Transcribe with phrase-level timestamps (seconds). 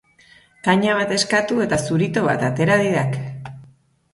[0.67, 3.21] Kaña bat eskatu eta zurito bat atera didak!